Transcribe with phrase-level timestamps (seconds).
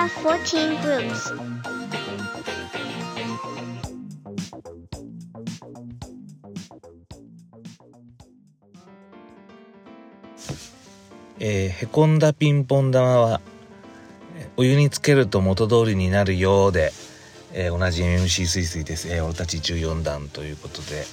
[0.00, 1.30] are 14 groups.
[11.42, 13.40] えーへこんだピンポン玉は
[14.36, 16.92] えお湯につけると元通りになるようで、
[17.52, 21.04] えー同じ MC すいすいです、えー俺たち14段ということで、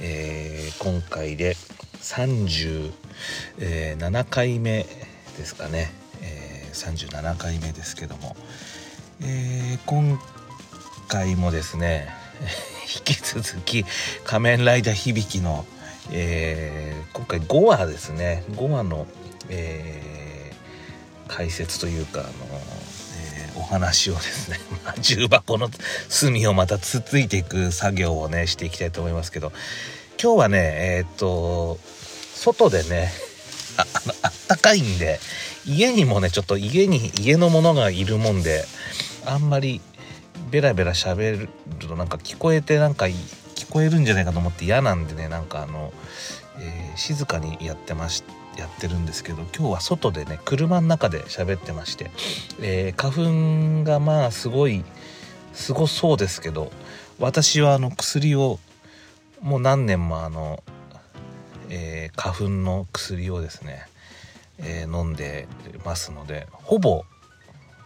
[0.00, 1.54] えー今回で
[2.00, 2.92] 37
[4.28, 4.84] 回目
[5.36, 5.92] ですかね、
[6.72, 8.36] 37回目ですけども、
[9.22, 10.18] えー今
[11.08, 12.08] 回もですね
[13.06, 13.84] 引き続き
[14.24, 15.66] 「仮面ライダー響」の、
[16.10, 18.44] えー今回5話ですね。
[18.52, 19.06] 5話の、
[19.48, 20.12] えー
[21.28, 22.30] 解説というかあの、
[23.18, 24.58] えーお話をですね、
[25.00, 25.70] 重箱の
[26.08, 29.52] 隅をまたつついていく作業をねしていきたいと思いますけど。
[30.22, 31.80] 今日はねえーっと
[32.36, 33.12] 外でね
[33.76, 35.18] ああのあったかいんで
[35.66, 38.64] 家にもねちょっと家に家のものがいるもんで
[39.26, 39.80] あんまり
[40.50, 45.92] ベラベラ喋るとなんか聞こえてなんか聞こえるんじゃないかと思って嫌なんでねなんかあの、
[46.58, 48.22] えー静かにやってまし
[48.58, 52.10] やってるんですけど今日は外でね車の中で喋ってまして、
[52.60, 54.84] えー花粉がまあすごい
[55.54, 56.70] すごそうですけど
[57.18, 58.58] 私はあの薬を
[59.40, 60.62] もう何年もあの、
[61.70, 63.86] えー花粉の薬をですね、
[64.58, 65.48] えー飲んで
[65.84, 67.04] ますのでほぼ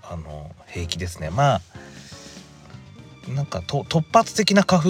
[0.02, 1.30] あの平気ですね。
[1.30, 1.60] まあ
[3.28, 4.88] なんか突発的な花粉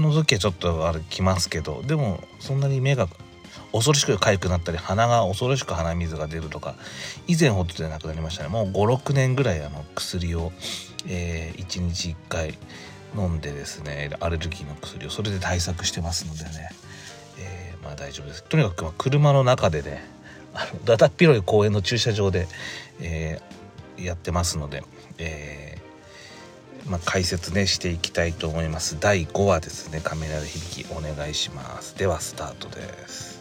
[0.00, 3.08] の時はちょっとあれきますけどでもそんなに目が
[3.72, 6.76] 恐ろしく痒くなったり鼻が恐ろしく鼻水が出るとか
[7.26, 8.48] 以前ほどでなくなりましたね。
[8.48, 10.52] もう56年ぐらいあの薬を、
[11.06, 12.58] え1日1回
[13.16, 16.70] 飲んでですねアレルギーの薬をそれで対策してますのでね、
[17.38, 18.44] えーまあ大丈夫です。
[18.44, 20.04] とにかく車の中でね
[20.54, 22.46] あのだだっ広い公園の駐車場で、
[23.00, 23.52] えー
[23.98, 24.82] やってますので、
[25.18, 28.98] えーまあ、解説ねしていきたいと思います。
[28.98, 31.96] 第5話ですね「カメラで響き」お願いします。
[31.96, 33.31] ではスタートです。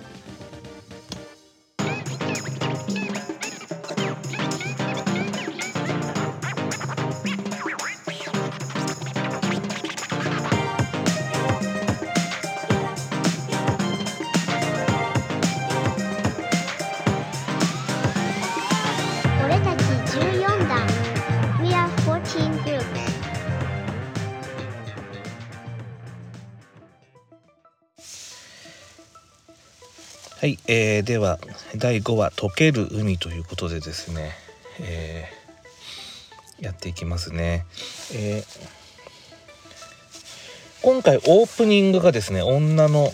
[30.42, 31.38] はい、えーでは
[31.76, 34.32] 第5話「溶ける海」ということでですね、
[34.80, 37.68] えーやっていきますね、
[38.12, 38.82] えー
[40.82, 43.14] 今回オープニングがですね女の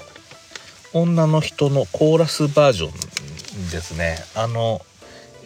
[0.94, 4.18] 女の人のコーラスバージョンですね。
[4.34, 4.80] あの、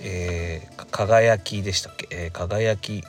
[0.03, 3.03] えー輝きでしたっけ、えー輝き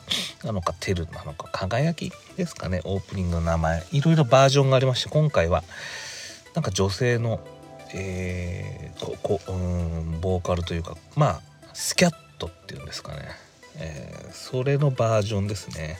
[0.44, 2.80] なのかテルなのか輝きですかね？
[2.84, 3.84] オープニングの名前。
[3.92, 5.62] いろいろバージョンがありまして今回は
[6.54, 7.38] なんか女性の
[7.94, 11.40] えーここうんボーカルというかまあ
[11.72, 13.28] スキャットっていうんですかね、
[13.78, 15.98] えーそれのバージョンですね。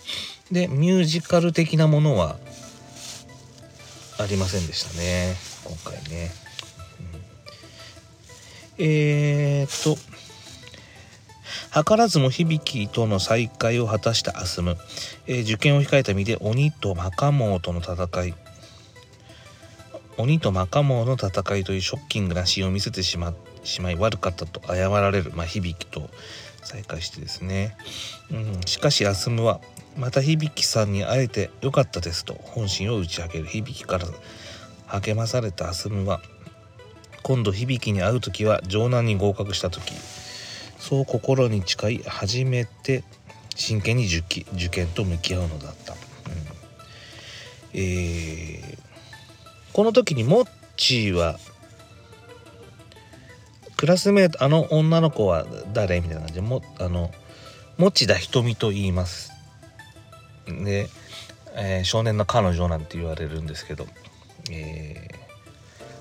[0.51, 2.39] でミュージカル的なものは
[4.19, 5.35] ありませんでしたね。
[5.65, 6.31] 今回ね、
[8.79, 8.85] うん。
[8.85, 10.01] えーっと
[11.75, 14.77] 図らずも響との再会を果たしたアスム、
[15.27, 18.35] えー受験を控えた身で鬼とマカモーとの戦い。
[20.19, 23.35] 鬼とマカモの戦いというショッキングなシーンを見せてしま
[23.65, 26.11] しまい悪かったと謝られる、まあ、響と
[26.63, 27.77] 再会してですね、
[28.31, 29.61] うん、しかしアスムは
[29.97, 33.47] また響さんに会えてよかったですと本心を打ち明ける。
[33.47, 34.07] 響から
[34.87, 36.21] 励まされたアスムは
[37.23, 39.95] 今度響に会う時は城南に合格した時
[40.79, 43.05] そう心に誓い初めて
[43.55, 45.99] 真剣に受験受験と向き合うのだった、うん。
[47.75, 48.82] えー
[49.73, 51.39] この時にモッチーは
[53.77, 57.11] クラスメートあの女の子は誰みたいな感じでもあの
[57.79, 59.33] 持田瞳と言います。
[60.47, 60.89] で、
[61.55, 63.87] えー少年の彼女なんて言われるんですけど、
[64.51, 65.23] えー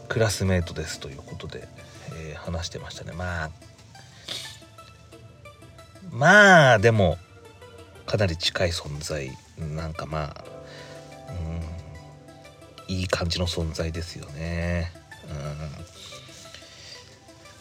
[0.10, 1.68] クラスメートですということで、
[2.14, 3.14] えー話してましたね。
[3.14, 3.52] まあ
[6.12, 7.18] まあでも
[8.06, 10.44] かなり近い存在なんかまあ
[11.30, 11.71] うん
[12.92, 14.92] いい感じの存在ですよね。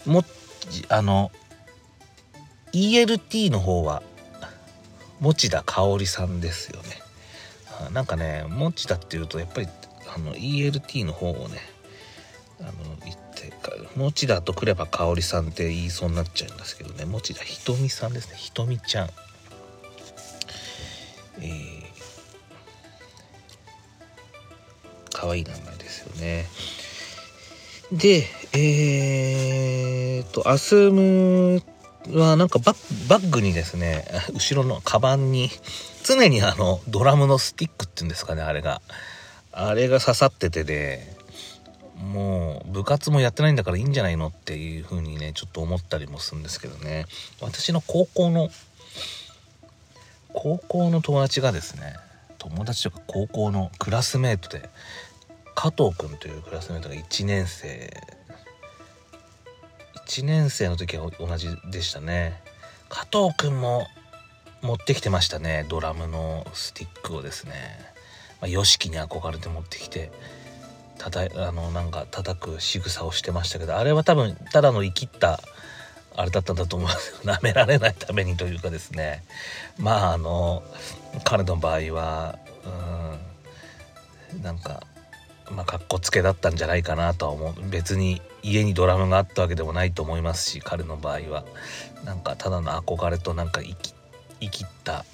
[0.06, 0.24] うん、も
[0.88, 1.30] あの
[2.72, 4.02] ELT の方は
[5.20, 6.88] 持田香織さんですよね。
[7.86, 9.68] あなんかね持田っていうとやっぱり
[10.14, 11.58] あの ELT の方をね
[12.60, 12.72] あの
[13.04, 19.10] 言ってか持田とくれば香織さんって言いそうになっちゃうんですけどね持田ひとみさんですねひとみちゃん
[25.20, 26.46] 可愛い名前ですよね。
[27.92, 28.24] で
[28.54, 31.62] えー、っとアスム
[32.08, 35.50] はなんかバッグにですね 後ろのカバンに
[36.04, 38.80] 常にあのドラムのスティックっていうんですかねあれが。
[39.52, 41.04] あれが刺さっててで
[41.96, 47.04] もう部活もやってないんだからいいんじゃないのっていう風にねちょっと思ったりもするんですけどね。
[47.42, 48.48] 私の高校の
[50.32, 51.96] 高校の友達がですね
[52.38, 54.70] 友達とか高校のクラスメートで
[55.62, 57.92] 加藤君というクラスメートが1年生。
[60.08, 62.40] 1年生の時は同じでしたね。
[62.88, 63.86] 加藤君も
[64.62, 65.66] 持ってきてましたね。
[65.68, 67.52] ドラムのスティックをですね、
[68.40, 70.10] ま、YOSHIKI に憧れて持ってきて
[70.96, 75.42] たたあのなんか叩く仕草をしてましたけどあれは多分ただの生きった
[76.16, 79.24] あれだったんだと思います 舐められないためにというかですね。
[79.76, 80.62] まああの
[81.24, 82.38] 彼の場合は
[84.32, 84.84] うんなんか
[85.54, 87.68] まあかっこつけだったんじゃないかなとは思う。
[87.68, 91.44] 別に家にドラムがあったわけでもないと思いますし彼の場合は。
[92.04, 93.94] なんかただの憧れとなんか生き
[94.40, 95.04] 生きった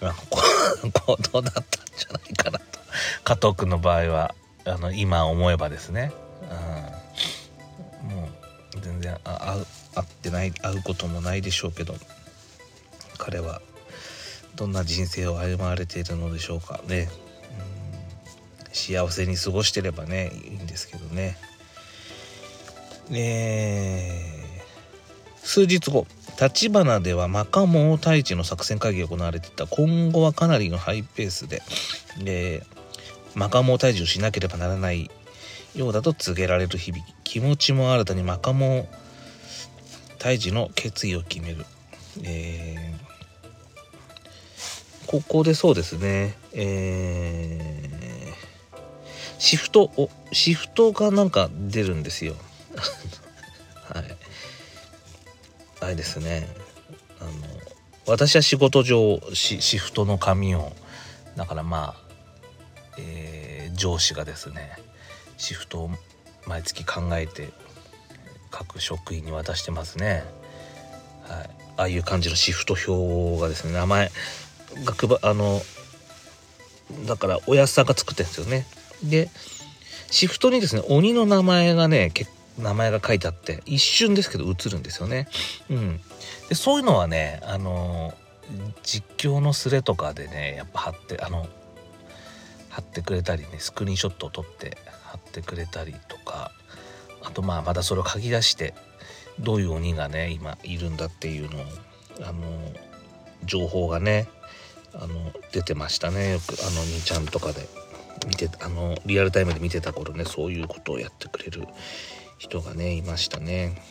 [0.00, 1.64] 行動だったん
[1.96, 2.64] じゃないかなと。
[3.24, 4.34] 加藤君の場合は
[4.64, 6.12] あの今思えばですね、
[8.02, 8.28] うん、も
[8.76, 9.56] う全然あ
[9.94, 11.94] 会ってない会うこともないでしょうけど
[13.18, 13.60] 彼は
[14.54, 17.08] どんな人生を歩まれているのでしょうかね、
[18.72, 21.36] 幸せに過ごしてればねいいんですけどね。
[23.12, 24.08] え、
[25.42, 26.06] 数日後
[26.40, 31.62] 立花ではマカモ太一の作戦会議が行われていた今後はかなりのハイペースで、
[32.24, 32.80] えー
[33.34, 35.10] マカモ退治をしなければならない
[35.74, 38.88] ようだと告げられる日々気持ちも新たにマカモ
[40.18, 41.64] 退治の決意を決める、
[42.24, 46.34] えー、ここでそうですね。
[46.52, 47.99] え、
[49.40, 52.36] シフトをシフトがなんか出るんですよ
[53.92, 54.16] はい
[55.80, 56.46] あれですね
[57.18, 57.32] あの
[58.06, 60.72] 私は仕事上シフトの紙を
[61.36, 62.10] だからまあ
[62.98, 64.76] えー、上司がですね
[65.38, 65.90] シフトを
[66.46, 67.48] 毎月考えて
[68.50, 70.24] 各職員に渡してますね。
[71.22, 74.10] はい、ああいう感じのシフト表がですね名前
[74.84, 75.62] が配あの
[77.06, 78.66] だからおやすさんが作ってるんですよね。
[79.02, 79.30] で
[80.10, 82.12] シフトにですね鬼の名前がね
[82.58, 85.28] 名前が書いてあって一瞬ですけど映るんですよね。
[85.70, 86.00] うん、
[86.48, 88.12] でそういうのはねあの
[88.82, 91.46] 実況のスレとかでねやっぱ貼ってあの
[92.68, 96.52] 貼ってくれたりねスクリーンショットを撮って貼ってくれたりとか
[97.22, 98.74] あとまあまだそれを書き出して
[99.38, 101.64] どういう鬼がね今いるんだっていうのを
[102.22, 102.42] あの
[103.44, 104.28] 情報がね
[104.92, 106.32] あの出てましたね。
[106.32, 107.79] よくあの兄ちゃんとかで。
[108.26, 111.66] 見てあのリアルタイムで見てた頃ねそういうことをやってくれる
[112.38, 113.82] 人がねいましたね。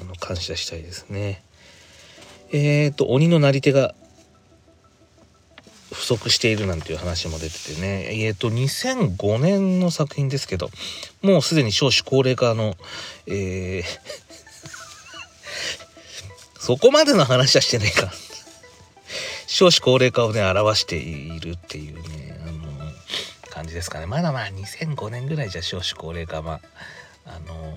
[0.00, 1.42] あの感謝したいですね。
[2.52, 3.94] えっ、ー、と鬼のなり手が
[5.92, 10.70] 不足しているなんていう話も出ててね、えっ、ー、と、2005年の作品ですけど、
[11.22, 12.76] もうすでに少子高齢化の、
[13.26, 13.84] えー
[16.60, 18.12] そこまでの話はしてねえか。
[19.48, 22.60] 少子高齢化をね、表しているっていうね、あの、
[23.50, 24.06] 感じですかね。
[24.06, 26.60] まだまあ2005年ぐらいじゃ少子高齢化、まあ、
[27.26, 27.76] あの、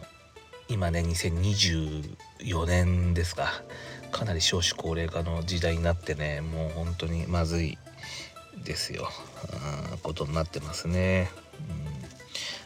[0.68, 3.64] 今ね、2024年ですか。
[4.12, 7.78] かなり少子高齢化の時代になってね、もう本当にまずい
[8.64, 9.10] ですよ
[10.04, 11.30] ことになってますね、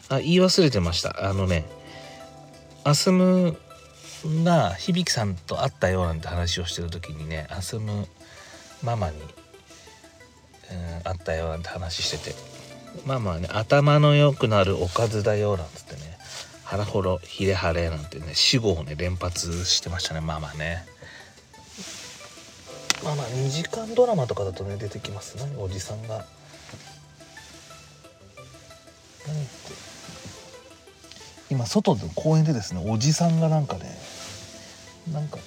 [0.10, 1.66] うん、あ言い忘れてましたあのね
[2.84, 3.58] アスム
[4.44, 8.08] が響さんと会ったよなんて話をしてる時にねアスム
[8.86, 9.28] ママに、うん、
[11.04, 12.36] 会ったよなんて話してて。
[13.06, 16.18] ママはね頭の良くなるおかずだよなんつってね。
[16.64, 20.86] 腹ほろひれはれなんてね死後をね連発してましたねママね。
[23.04, 26.26] まあまあ2時間ドラマとかだとね出てきます何おじさんが。
[29.28, 29.86] 何って。
[31.50, 33.98] 今外で公園でですねおじさんがなんかね
[35.12, 35.38] なんか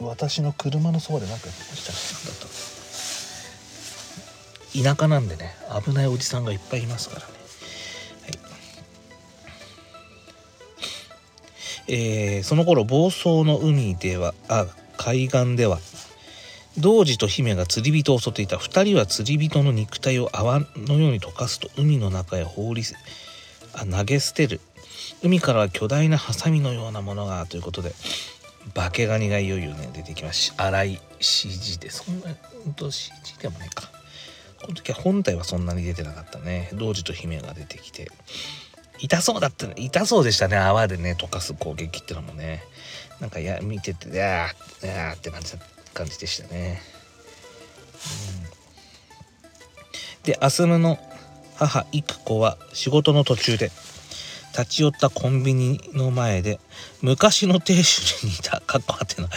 [0.00, 1.92] 私の車のそばで何かやってました。
[1.92, 2.72] ね
[4.74, 7.26] 田舎なんでね危ないおじさんがいっぱいいますからね。
[8.22, 8.28] は
[11.88, 11.94] い。
[11.94, 15.78] えー、その頃房総の海ではあ海岸では
[16.78, 18.56] 童子と姫が釣り人を襲っていた。
[18.56, 22.82] 2人は釣り人の肉体を泡のように溶かすと海の中へ放り
[23.74, 24.60] あ投げ捨てる。
[25.22, 27.92] 海からは巨大なハサミのようなものがということで
[28.74, 30.40] 化けガニがいよいよね出てきます。
[30.40, 32.28] し荒い CG でそんな
[32.64, 33.90] ほんと CG でもねか。
[34.62, 36.70] この時は本体はそんなに出てなかったね。
[36.74, 38.10] 童子と姫が出てきて。
[38.98, 40.56] 痛そうだった痛そうでしたね。
[40.56, 42.62] 泡でね溶かす攻撃ってのもね。
[43.22, 45.54] なんかや見てて「やーやー」って感じ
[45.94, 46.82] 感じでしたね、
[50.16, 50.98] うん、でアスムの
[51.54, 53.70] 母育子は仕事の途中で
[54.52, 56.60] 立ち寄ったコンビニの前で
[57.00, 59.28] 昔の亭主に似た かっこはてな。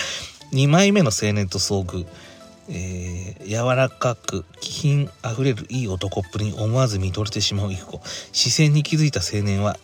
[0.52, 2.06] 2枚目の青年と遭遇。
[2.68, 9.78] えー、柔らかく気品あふれるいい男っぷりに思わず見とれてしまう育子視線に気づいた青年は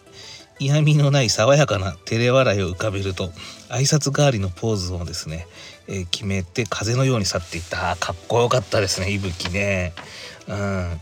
[0.57, 3.29] 嫌味のない爽やかな照れ笑いを浮かべると
[3.69, 5.47] 挨拶代わりのポーズをですね、
[5.87, 7.95] えー、決めて風のように去っていった。
[7.95, 9.93] かっこよかったですねいぶきね。
[10.47, 10.99] うん。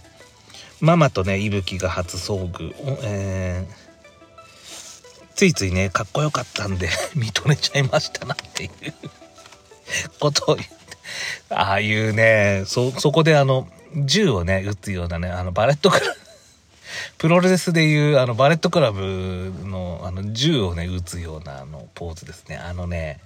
[0.79, 3.73] ママとねいぶきが初遭遇、えー、
[5.39, 8.71] ついついねかっこよかったんで見とれちゃいましたなっていう
[10.19, 10.75] ことを言って
[11.49, 16.19] ああいうね、そ、そこであの、銃をね、撃つようなね、あの、バレットクラブ、
[17.17, 22.57] プロレスでいう、あの、バレットクラブの、あの、銃をね、撃つような、あの、ポーズですね。
[22.57, 23.21] あのね、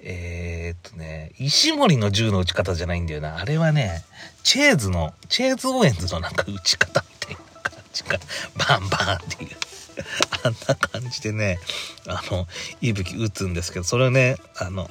[0.00, 3.36] えー、っとね、石森の銃の撃ち方じゃないんだよな。
[3.36, 4.02] あれはね、
[4.42, 8.18] チェーズの、チェーズ・オーエンズのなんか撃ち方っていう感じか、
[8.56, 9.67] バンバンっていう。
[10.44, 11.58] あんな感じでね、
[12.06, 12.46] あの、
[12.80, 14.90] いぶき撃つんですけど、それをね、あの、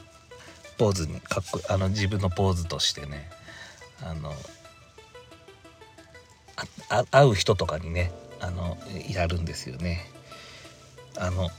[0.78, 3.30] ポーズにかっこあの自分のポーズとしてね
[4.04, 4.32] あの
[6.90, 8.78] あ会う人とかにねあの
[9.10, 10.06] やるんですよね。
[11.20, 11.50] あの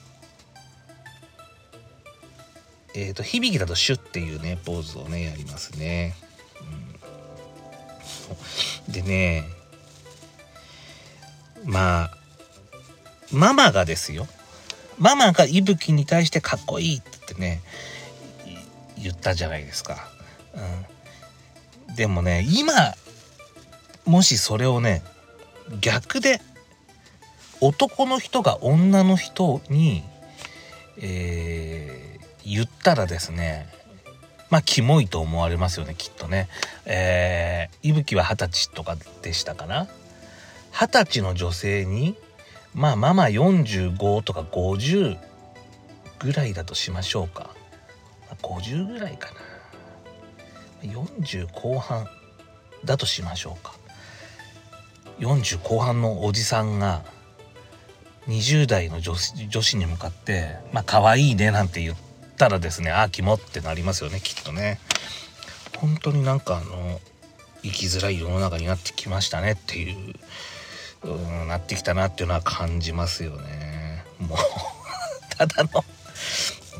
[2.94, 6.14] えっ、ー、と響きだとシュッっていうねポーズをねやりますね。
[8.86, 9.44] うん、でね
[11.64, 12.17] まあ
[13.32, 14.26] ママがですよ
[14.98, 17.60] ママが息吹に対してかっこいいって言ってね
[18.98, 20.08] 言ったじゃないですか。
[21.88, 22.72] うん、でもね今
[24.04, 25.02] もしそれをね
[25.80, 26.40] 逆で
[27.60, 30.02] 男の人が女の人に、
[30.96, 33.68] えー、言ったらですね
[34.50, 36.48] まあキモいと思われますよねきっとね。
[36.86, 39.86] えー、いぶきは二十歳とかでしたかな。
[40.72, 42.16] 二十歳の女性に
[42.74, 45.18] まあママ45とか50
[46.18, 47.50] ぐらいだとしましょうか。
[48.42, 49.30] 50ぐらいか
[50.82, 50.92] な。
[50.92, 52.06] 40後半
[52.84, 53.74] だとしましょうか。
[55.18, 57.02] 40後半のおじさんが
[58.28, 59.14] 20代の女
[59.48, 61.96] 女子に向かって「まあ可愛いね」なんて言っ
[62.36, 64.78] たらですねああキモってなりますよねきっとね。
[65.78, 67.00] 本当になんかあの
[67.62, 70.14] 生きづらい世の中になってきましたねっていう
[71.04, 71.08] う
[71.44, 74.04] んなってきたなっていうのは感じますよね。
[74.18, 74.38] もう
[75.36, 75.84] ただの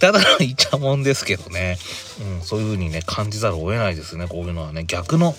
[0.01, 1.79] ただのイチャモンですけどね、
[2.21, 4.27] うん、そういう風にね感じざるを得ないですね。
[4.27, 4.85] こういうのはね。
[4.85, 5.35] 逆の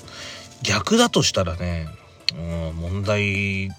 [0.61, 1.87] 逆だとしたらね、
[2.33, 3.69] うん、問題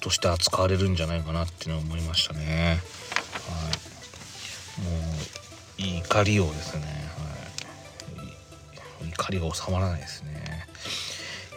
[0.00, 2.80] として扱われるんじゃないかなっていうのは思いましたね。
[3.48, 3.70] は
[4.78, 6.82] い、もう怒りをですね、
[8.18, 8.24] は
[9.04, 10.43] い、怒りが収まらないですね。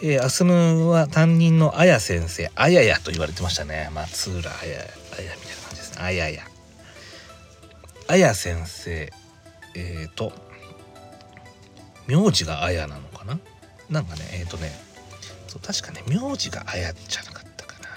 [0.02, 3.90] えー、アスムは担任のあや先生、あややと言われてましたね。
[3.92, 4.80] 松浦あや、
[5.18, 6.02] あやみたいな感じですね。
[6.02, 6.42] あやや。
[8.06, 9.12] あや先生
[9.74, 10.32] えっ、ー、と
[12.06, 13.38] 名字があやなのかな？
[13.90, 14.72] なんかねえっ、ー、とね
[15.46, 17.88] そう確かね名字があやじゃなかったかな。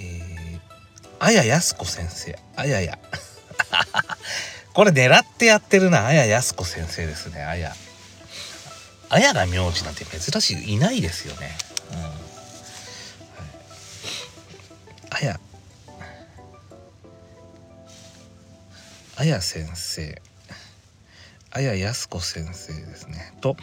[0.00, 0.60] えー、
[1.18, 2.38] あややすこ先生。
[2.56, 2.98] あやや。
[4.72, 6.06] これ狙ってやってるな。
[6.06, 7.42] あややすこ先生ですね。
[7.42, 7.74] あや。
[9.08, 11.56] あやが名字なんて珍しいいないですよね。
[11.92, 11.98] うん、
[15.10, 15.38] はい、
[19.16, 20.22] あや先生。
[21.52, 23.32] あややすこ先生ですね。
[23.40, 23.56] と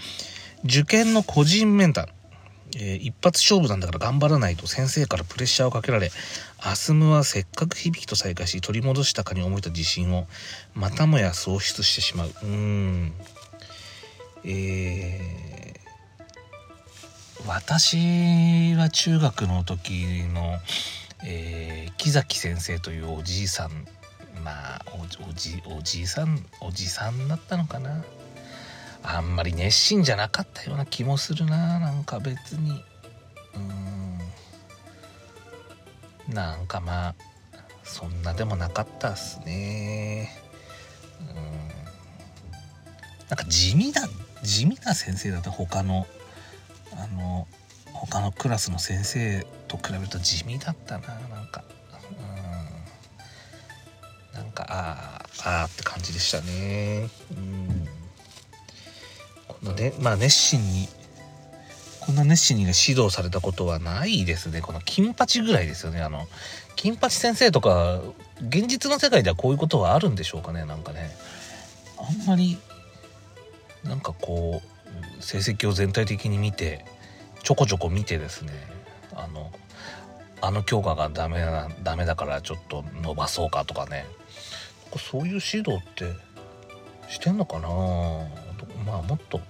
[0.64, 2.08] 受験の個人面談
[2.76, 6.10] えー、一発勝負なんだから頑張らないと先生からプレッシャーをかけられ
[6.60, 10.28] アスムはせっかく響きと再会し取り戻したかに思えた自信を
[10.74, 12.32] またもや喪失してしまう。
[12.44, 13.14] うん。
[14.46, 20.60] えー、私は中学の時の、
[21.26, 23.72] えー、木崎先生というおじいさん
[24.44, 24.86] まあ
[25.30, 28.04] おじおじいさんおじさんだったのかな。
[29.06, 32.84] あんまり熱心じゃなかったような気もするななんか別に。
[33.56, 33.60] う
[36.32, 36.34] ん。
[36.34, 37.16] なんかまあ
[37.84, 40.30] そんなでもなかったっすね。
[41.20, 41.36] うん。
[43.28, 44.08] なんか地味な
[44.44, 46.06] 地味な先生だった他の
[46.92, 47.48] あの
[47.94, 51.64] 他のクラスの先生と比べると地味だったななんか。
[54.34, 57.08] なんかあああって感じでしたね。
[57.32, 57.88] うん。
[59.48, 60.90] このねまあ熱心に
[62.00, 64.62] こんな熱心に指導されたことはないですね。
[64.62, 66.02] この金八ぐらいですよね。
[66.02, 66.28] あの
[66.76, 68.02] 金八先生とか
[68.50, 71.12] 現実の世界ではこういうことはあるんでしょうかねなんかね。
[71.98, 72.58] あんまり
[73.84, 74.62] なんかこ
[75.20, 76.86] う成績を全体的に見て
[77.44, 78.52] ちょこちょこ見てですね
[79.16, 79.52] あの
[80.42, 84.06] あの教科がダメなダメだからちょっと伸ばそうかとかね。
[84.98, 86.06] そういう指導って
[87.10, 87.68] してんのかな？
[88.86, 89.48] まあもっとなん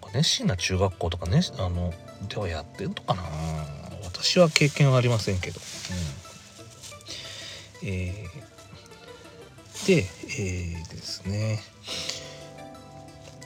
[0.00, 1.92] か熱心な中学校とかねあの
[2.28, 3.22] ではやってんのかな？
[4.04, 5.60] 私は経験はありませんけど、
[7.82, 11.60] うん、えー、で、えー、ですね。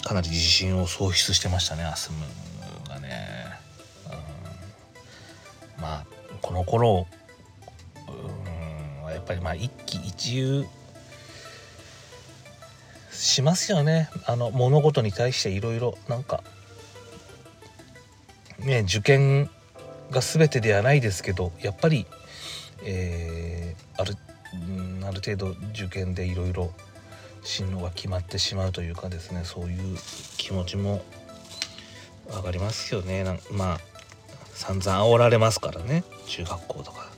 [0.04, 3.46] かなり自信を喪失してましたねアスムがね、
[5.76, 6.06] うん、まあ
[6.40, 7.06] この頃
[8.08, 10.66] うんやっぱりまあ一喜一憂
[13.12, 14.08] しますよね。
[14.26, 16.42] あの物事に対していろいろなんか
[18.58, 19.48] ね受験
[20.10, 22.06] が全てではないですけどやっぱり、
[22.84, 24.16] えー、ある
[25.06, 26.72] ある程度受験でいろいろ
[27.42, 29.98] 進路が決まってしまうというかですねそういう
[30.36, 31.02] 気持ちも
[32.30, 33.24] 分かりますよね。
[33.50, 33.80] まあ
[34.54, 36.04] 散々煽られますからね。
[36.26, 37.10] 中学校とか。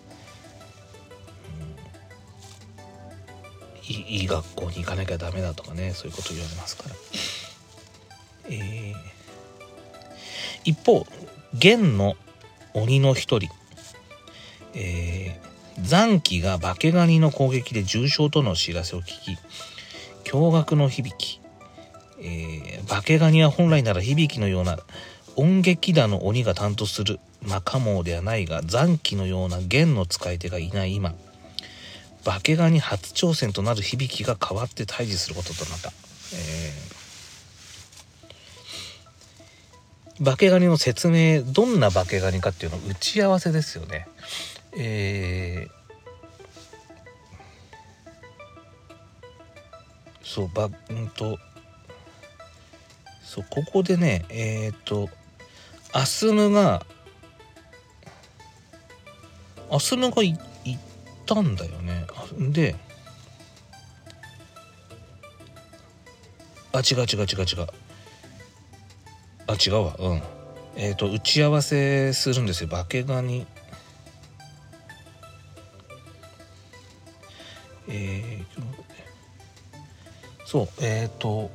[3.86, 3.94] うん。
[3.94, 6.94] いい学校に行かなきゃダメだとかねそういうこと言われますから。
[8.46, 8.94] えー、
[10.64, 11.06] 一方
[11.54, 12.14] 元の
[12.74, 13.48] 鬼の一人、
[14.74, 19.38] えー、残機が化けガニの攻撃で重傷との知らせを聞き
[20.24, 21.40] 驚愕の響き、
[22.20, 24.78] えー、化けガニは本来なら響きのような
[25.36, 31.14] 音劇団の鬼が担当する魔カモではないが残機のような元の使い手がいない今
[32.24, 35.92] 化けガニ初挑戦となる響きが変わって対峙することとなった。
[36.32, 44.08] えー、化けガニの説明どんな化けガニかっていうの打ち合わせですよね。
[44.76, 45.83] えー
[50.34, 51.38] そうばうんと
[53.22, 55.08] そうここでねえっ、と
[55.92, 56.84] アスムが
[59.70, 60.36] アスムがいっ
[61.24, 62.04] たんだよね。
[62.50, 62.74] で
[66.72, 67.66] あ違う違う違う違う。
[69.46, 69.96] あ違うわ。
[70.00, 70.22] うん。
[70.74, 72.68] えっ、ー、と打ち合わせするんですよ。
[72.68, 73.46] 化けガニ。
[77.86, 78.33] えー、
[80.54, 80.68] そう。
[80.80, 81.50] えっ、ー、と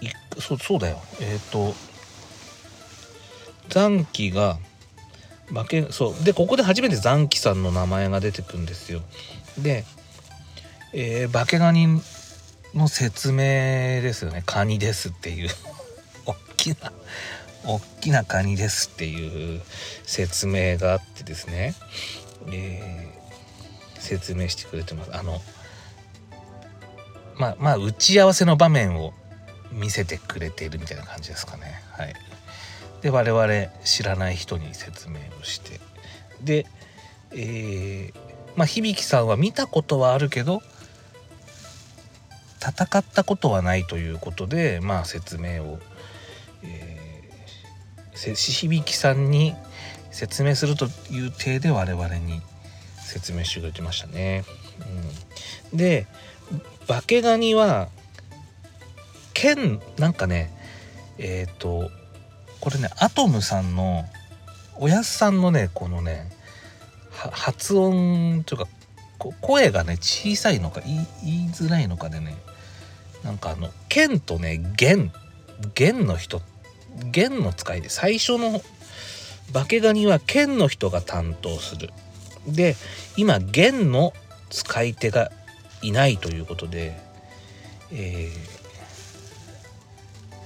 [0.00, 0.08] い
[0.40, 1.02] そうそうだよ。
[1.20, 1.74] えっ、ー、と
[3.68, 4.58] 残機が
[5.52, 6.24] 化けそう。
[6.24, 9.02] でここで初めて残機さんの名前が出てくるんですよ。
[9.58, 9.84] で、
[10.94, 12.00] えー、化けガニ
[12.72, 13.36] の説明
[14.00, 14.42] ですよね。
[14.46, 15.50] カニですっていう。
[16.24, 16.92] 大きな
[17.64, 19.60] 大きなカニですっていう
[20.04, 21.74] 説明があってですね、
[22.50, 23.12] え、
[24.02, 25.16] 説明してくれてます。
[25.16, 25.40] あの
[27.36, 29.14] まあまあ打ち合わせの場面を
[29.72, 31.82] 見せてくれているみたいな感じですかね。
[31.92, 32.14] はい。
[33.00, 35.80] で我々知らない人に説明をして。
[36.42, 36.66] で、
[37.32, 38.14] えー、
[38.56, 40.60] まあ響さんは見たことはあるけど
[42.60, 45.78] 戦ったことはないということでまあ説明を、
[46.62, 49.54] えー、響さんに
[50.10, 52.40] 説明するという体で我々に
[53.12, 54.44] 説明してくれてましたね。
[55.70, 56.06] うん、で
[56.88, 57.88] 化けガニは
[59.34, 60.50] 剣なんかね
[61.18, 61.90] えっ、ー、と
[62.60, 64.04] これねアトムさんの
[64.78, 66.30] おやすさんのねこのね
[67.10, 68.68] 発音というか
[69.40, 72.34] 声がね小さいのか言いづらいのかでね
[73.22, 75.12] なんかあの剣とね弦
[75.74, 76.40] 弦の人
[77.10, 78.62] 弦の使いで最初の
[79.52, 81.90] 化けガニは剣の人が担当する
[82.46, 82.76] で
[83.16, 84.12] 今弦の
[84.50, 85.30] 使い手が
[85.82, 86.98] いないということで、
[87.92, 88.30] え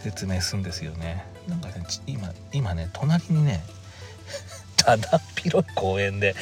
[0.00, 1.24] ー、説明するんですよね。
[1.48, 3.62] なんかね今今ね隣にね
[4.84, 6.34] だだっ広い公園で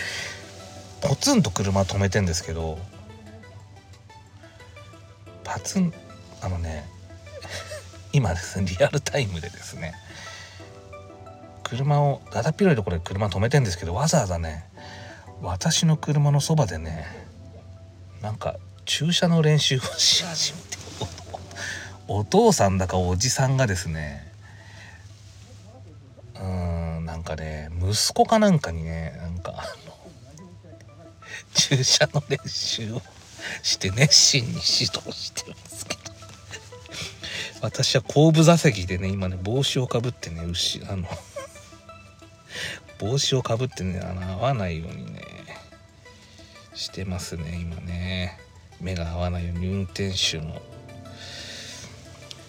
[1.01, 2.79] ポツンと車止めてんですけど
[5.43, 5.93] パツン
[6.41, 6.89] あのね
[8.13, 9.95] 今ですねリアルタイムでですね
[11.63, 14.65] 車をだだっ広いところで車止めてんですけどわざわざね
[15.43, 17.07] 私の車のそばでね
[18.23, 20.65] なんか駐車の練習をし始めて
[22.09, 24.31] お父さんだかおじさんがですね
[26.41, 29.95] うんなんかね息子かなんかにねなんかあの
[31.55, 33.03] 注射の練習を
[33.63, 36.05] して熱心に指導してますけど。
[37.65, 41.09] 私は後部座席でね今ね帽子をかぶってね牛あの
[42.99, 45.23] 帽子をかぶってね合わないようにね
[46.75, 48.39] してますね今ね。
[48.81, 50.61] 目が合わないように運転手の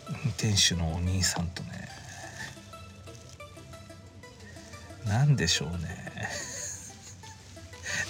[0.10, 1.88] 運転手のお兄さんとね。
[5.06, 6.30] 何でしょうね。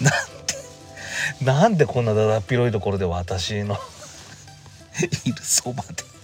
[0.00, 0.12] なん
[0.46, 3.78] でなんでこんなだだっ広いところで私の
[5.24, 6.15] いるそばで。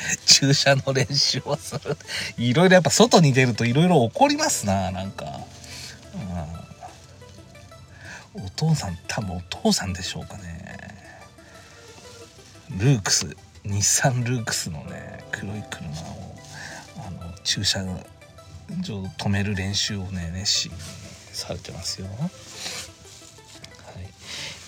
[0.26, 1.96] 駐車の練習をする。
[2.38, 5.26] いろいろやっぱ外に出るといろいろ起こりますななんか、
[8.34, 10.78] うん、お父さん多分お父さんでしょうかね。
[12.70, 16.36] ルークス日産ルークスのね黒い車を
[17.06, 17.84] あの駐車
[18.80, 20.78] 場止める練習をね熱心に
[21.32, 22.06] されてますよ。
[22.06, 22.30] は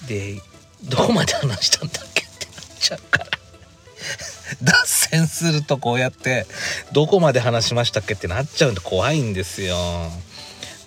[0.04, 0.40] い、で
[0.82, 3.26] どこまで話したんだっけってなっちゃうから。
[4.62, 6.46] 脱 線するとこうやって
[6.92, 9.76] どこまで話しましたっけってなっちゃうんで怖いんですよ。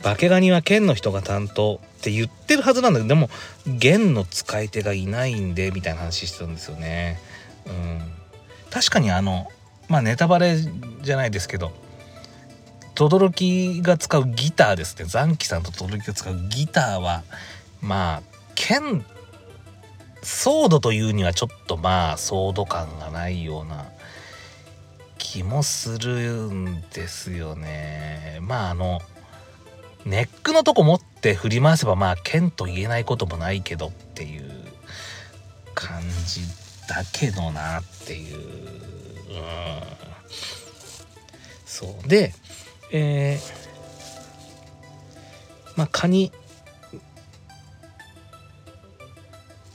[0.02, 3.30] 化けガニは剣の人が担当って言ってるはずなんだけどでも
[3.66, 7.20] 弦の使い手がいないんでみたいな話してたんですよね。
[7.66, 8.02] うん、
[8.70, 9.50] 確かにあの
[9.88, 11.72] まあネタバレじゃないですけど
[12.96, 17.24] 轟が使うギターですね残機さんと轟が使うギターは
[17.82, 18.22] まあ
[18.56, 19.06] 剣
[20.22, 23.86] ソードというにはちょっとまあソード感がないような
[25.18, 28.40] 気もするんですよね。
[28.42, 29.02] まああの
[30.06, 34.52] ネックのとこ持って振り回せばまあ剣と言えないこともないけどっていう
[35.74, 36.42] 感じ
[36.88, 38.44] だけどなっていう、うん、
[41.66, 42.08] そう。
[42.08, 42.34] で
[42.92, 43.40] えー、
[45.76, 46.32] まあカニ。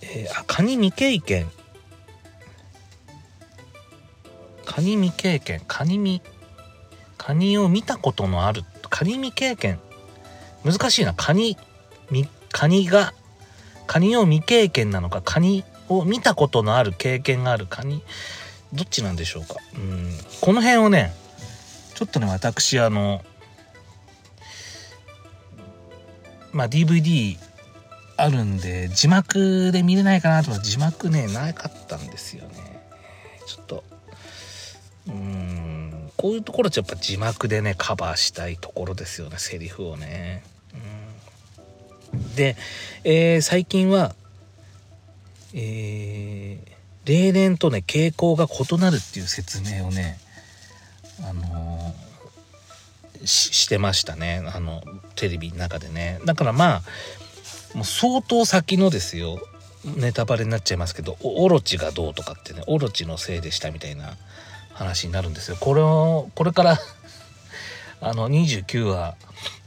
[0.03, 1.51] えー、あカニ未経験。
[4.81, 6.23] カニ未経験カニ未
[7.19, 9.79] カニを見たことのあるカニ未経験。
[10.65, 11.13] 難しいな。
[11.13, 11.59] カニ
[12.51, 13.13] カニが
[13.87, 18.03] カニを未経験なのかカニを見たことのある経験があるカニ
[18.73, 19.57] どっちなんでしょうか。
[19.75, 20.15] うん。
[20.41, 21.13] この辺をね
[21.95, 23.21] ちょっとね私あの
[26.53, 27.37] まあ DVD
[28.17, 32.81] あるんで字幕で見れないかなと字幕ねなかったんですよね。
[33.47, 33.90] ちょっと
[35.11, 36.11] うん。
[36.17, 40.43] こういうところってやっぱ字幕でねカバーしたいところですよねセリフをね。
[42.37, 42.57] で、
[43.05, 44.15] えー、最近は
[45.53, 50.19] えー、例年とね傾向が異なるっていう説明をね
[51.29, 54.43] あのー、してましたね。
[54.55, 54.83] あの
[55.17, 56.21] テレビの中でね。
[56.25, 56.83] だからまあ
[57.75, 59.41] もう相当先のですよ。
[59.85, 64.19] ネタバレになっちゃいますけどオロチがどうとかってねオロチのせいでしたみたいな
[64.81, 65.59] 話になるんですよ。
[65.61, 66.81] これをこれから
[68.01, 69.15] あの29話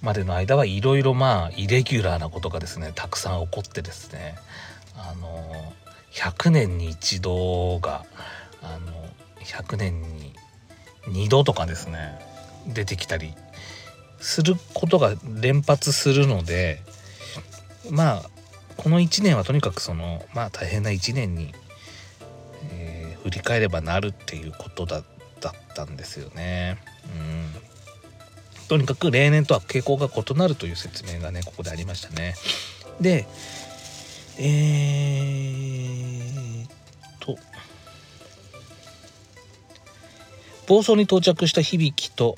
[0.02, 4.36] までの間はいろいろまあイレギュラーなことがですねたくさん起こってですね
[4.98, 5.74] あの
[6.14, 8.06] 100年に一度が
[8.64, 8.92] あの
[9.42, 10.34] 100年に
[11.04, 12.20] 2度とかですね
[12.66, 13.36] 出てきたり
[14.20, 16.82] することが連発するので
[17.92, 18.30] まあ
[18.78, 21.54] この1年はとにかくそのまあ大変な1年に、
[23.24, 25.04] 振り返ればなるっていうことだっ
[25.74, 26.78] たんですよね。
[27.06, 27.54] うん
[28.70, 32.36] とにかく例年とは傾向が異なるという説明がねここでありましたね。
[33.00, 33.28] で
[34.40, 36.68] えー、
[37.20, 37.38] と
[40.66, 42.36] 房総に到着した響と、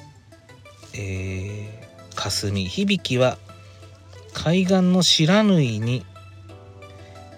[0.94, 1.70] えー、
[2.16, 3.38] 霞響は
[4.34, 6.06] 海岸の白縫いに、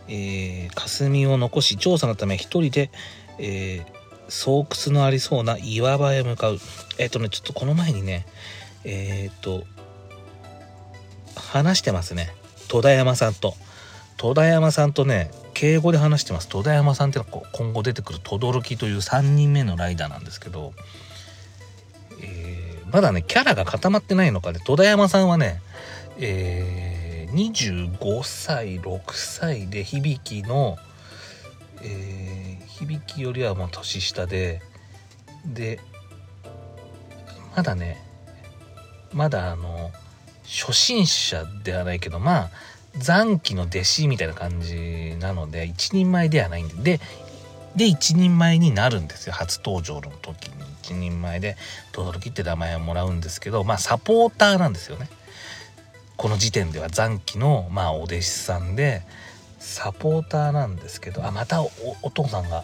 [0.08, 2.90] えー、霞を残し調査のため一人で、
[3.40, 6.60] えー、巣窟のありそうな岩場へ向かう。
[6.98, 8.26] えっ、ー、とねちょっとこの前にね
[8.84, 9.66] えっ、ー、と
[11.36, 12.34] 話してますね。
[12.68, 13.56] 戸田山さんと。
[14.18, 16.48] 戸田山さんとね敬語で話してます。
[16.48, 20.74] 戸田山さんってのは今後出てくる轟という3人目のライダーなんですけど、
[22.22, 24.60] えー、まだねキャラが固まってないのかね。
[24.66, 25.62] 戸田山さんはね
[26.20, 30.78] えー、25歳6歳で響きの、
[31.84, 32.47] えー、
[32.86, 34.62] 響よりはもう年下で
[35.46, 35.80] で
[37.56, 38.04] まだね
[39.14, 39.92] まだあの
[40.44, 42.50] 初心者ではないけどまあ
[42.98, 47.00] 残機の弟子みたいな感じなので一人前ではないんでで
[47.76, 50.68] で一人前になるんですよ初登場の時に。
[50.88, 51.58] 一人前で
[51.92, 55.10] 轟って名前をもらうんですけどまあサポーターなんですよね。
[56.16, 59.04] この時点では残機のまあお弟子さんで
[59.68, 61.70] サポーターなんですけどあまたお
[62.10, 62.64] 父さんが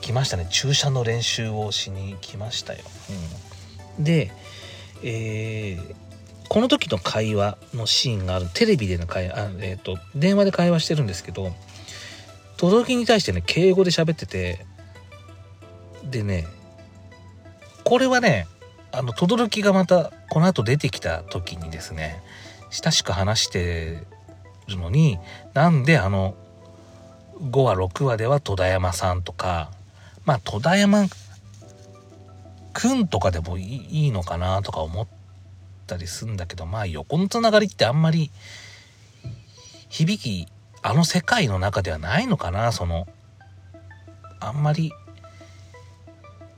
[0.00, 0.48] 来ましたね。
[0.50, 2.80] 注射の練習をしに来ましたよ、
[3.98, 4.32] うん、で、
[5.04, 5.94] えー、
[6.48, 11.52] この時の会話のシーンがあるテレビでの会話、えーと、電話で会話してるんですけど
[12.56, 14.66] 轟に対してね敬語で喋ってて
[16.04, 16.46] でね
[17.84, 18.48] これはね
[18.90, 22.20] あの轟がまたこの後出てきた時にですね
[22.70, 24.02] 親しく話して
[24.76, 25.18] のに
[25.54, 26.34] なんであの
[27.40, 29.70] 5話6話では戸田山さんとか
[30.24, 31.06] まあ戸田山
[32.72, 35.06] くんとかでもいいのかなとか思っ
[35.86, 38.30] たりすんだけどまあ横のつながりってあんまり
[39.88, 40.48] 響き
[40.82, 43.08] あの世界の中ではないのかなその
[44.40, 44.92] あんまり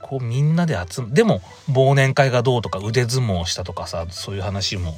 [0.01, 1.13] こうみんなで集む。
[1.13, 4.93] でも忘年会がどうとか腕相撲したとかさそういう話も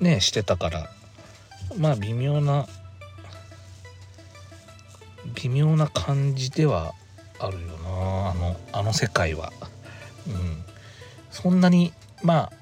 [0.00, 0.90] ねしてたから。
[1.78, 2.66] まあ微妙な
[5.34, 6.94] 微妙な感じでは
[7.38, 8.30] あるよな。
[8.30, 9.52] あのあの世界は。
[10.26, 10.64] うん、
[11.30, 12.52] そんなにまあ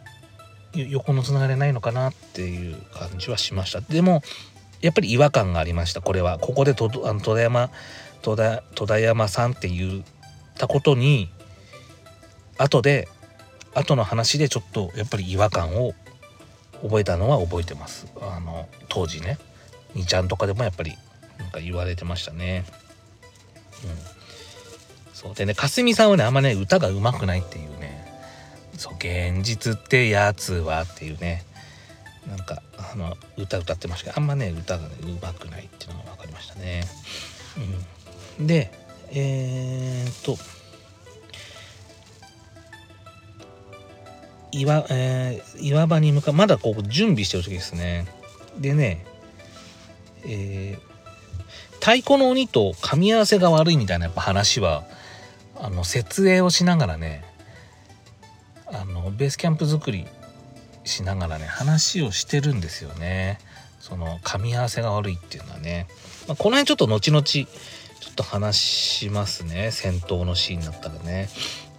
[0.75, 3.81] 横のつながりないのかなっていう感じはしました。
[3.81, 4.23] でも
[4.81, 6.01] やっぱり違和感がありました。
[6.01, 6.39] これは。
[6.39, 7.71] ここでとあの戸田山
[8.23, 10.03] 戸田戸田山さんって言っ
[10.57, 11.29] たことに
[12.59, 13.09] 後で
[13.75, 15.95] 後の話でちょっとやっぱり違和感を
[16.83, 18.07] 覚えたのは覚えてます。
[18.21, 19.39] あの当時ね。
[19.95, 20.97] 2ちゃんとかでもやっぱり
[21.39, 22.65] なんか言われてましたね。
[23.85, 25.15] うん。
[25.15, 25.35] そう。
[25.35, 28.07] でねかすみさんはねあんまね歌が上手くないっていうね。
[28.77, 31.45] そう現実ってやつはっていうね。
[32.29, 36.85] なんかあの歌歌ってましたけどあんまね歌がね上手くないっていうのが分かりましたね。
[38.39, 38.47] うん。
[38.47, 38.71] で
[39.13, 40.39] えー、っと
[44.53, 48.07] 岩,、えー、岩場に向かうまだこう準備してる時ですね。
[48.59, 49.05] でね
[50.25, 54.85] えー、太鼓の鬼と噛み合わせが悪いみたいなやっぱ話は
[55.59, 57.25] あの設営をしながらね
[58.67, 60.07] あのベースキャンプ作り
[60.85, 63.39] しながらね話をしてるんですよね。
[63.81, 65.87] その噛み合わせが悪いっていうのはね、
[66.29, 69.71] まあ、この辺ちょっと後々ちょっと話しますね。
[69.73, 71.29] 戦闘のシーンだったらね。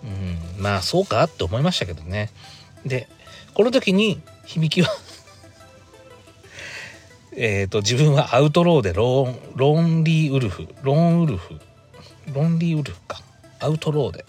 [0.04, 0.62] うん。
[0.62, 2.32] まあそうかって思いましたけどね。
[2.86, 3.08] で
[3.54, 4.89] この時に響きは
[7.36, 11.60] えっと自分はアウトローでローンロンリーウルフローンウルフ
[12.34, 13.22] ロンリーウルフか。
[13.60, 14.26] アウトローで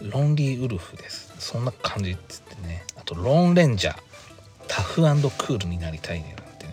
[0.00, 1.32] ロンリーウルフです。
[1.38, 2.84] そんな感じっつってね。
[2.96, 3.98] あとローンレンジャー。
[4.66, 6.72] タフクールになりたいねなんてね、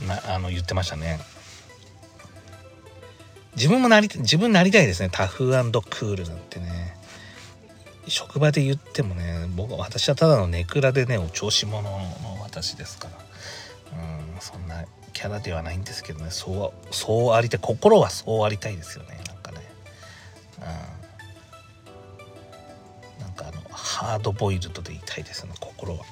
[0.00, 1.20] うん、なあの言ってましたね。
[3.54, 5.10] 自分もなり自分なりたいですね。
[5.12, 6.96] タフクールなんてね。
[8.06, 11.98] 職場で言ってもね僕私はただのネクラでねお調子者の
[12.42, 13.14] 私ですから。
[13.92, 16.30] うんそんなキャラではないんですけどね。
[16.30, 19.20] そうそうありたい心はそうありたいですよね。
[19.26, 19.58] なんかね。
[23.18, 23.22] うん。
[23.22, 26.04] なんかあのハードボイルドでいたいですね心は、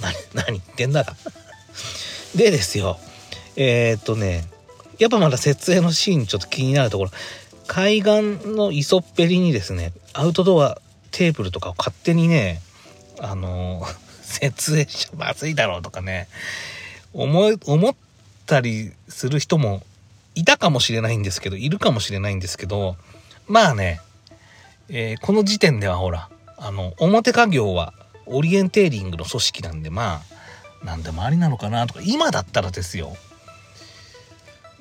[0.00, 1.04] 何 何言ってんだ
[2.36, 2.98] でですよ。
[3.56, 4.44] えー、っとね
[4.98, 7.10] やっぱまだ設営のシーンちょっと気になるところ。
[7.66, 12.60] 海岸の磯っぺりにですね、アウトドアテーブルとかを勝手にね、
[13.20, 13.86] あの、
[14.22, 16.28] 設営しちゃまずいだろうとかね、
[17.12, 17.94] 思、思っ
[18.46, 19.82] たりする人も
[20.34, 22.96] いたかもしれないんですけど、いるかもしれないんですけど、
[23.46, 24.00] まあね、
[24.88, 27.92] えー、この時点ではほら、あの、表家業は
[28.26, 30.22] オリエンテーリングの組織なんで、ま
[30.82, 33.16] あ、なんでもありなのかなとか、今だったらですよ、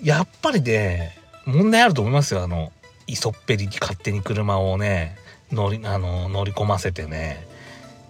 [0.01, 2.43] やっぱりね、問題あると思いますよ。
[2.43, 2.71] あの、
[3.07, 5.17] 磯っぺりに勝手に車をね、
[5.51, 7.47] 乗り、あの、乗り込ませてね、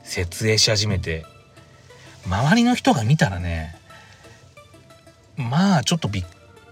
[0.03, 1.25] 設営し始めて、
[2.25, 3.75] 周りの人が見たらね、
[5.37, 6.25] まあちょっとびっ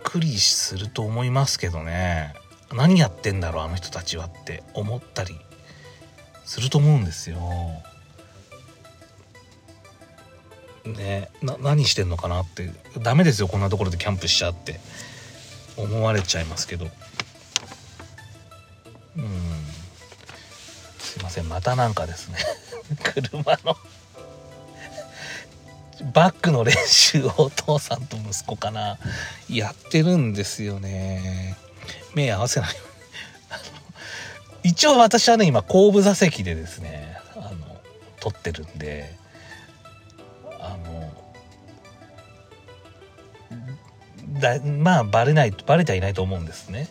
[0.03, 2.33] くりすると思いますけどね。
[2.73, 5.35] 何やってんだろうあの人たちはって思ったり
[6.45, 7.37] すると思うんですよ。
[10.85, 11.29] ね
[11.61, 12.69] 何してんのかなって
[13.01, 14.81] ダメですよこんなところでキャンプしちゃって
[15.77, 16.87] 思われちゃいますけど
[19.17, 19.27] うん。
[20.99, 22.37] すいませんまたなんかですね。
[23.03, 23.77] 車の
[26.13, 28.97] バックの練習をお父さんと息子かな。
[29.49, 31.55] やってるんですよね。
[32.13, 32.75] 目合わせない。
[34.63, 37.79] 一応私はね今後部座席でですねあの
[38.19, 39.15] 撮ってるんで
[40.59, 41.13] あの
[44.39, 46.87] だまあバレないバレてはいないと思うんですね。